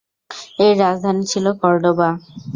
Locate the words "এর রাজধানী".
0.59-1.23